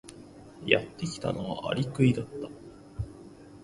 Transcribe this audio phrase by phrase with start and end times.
[0.65, 2.49] やってきたのはアリクイだった。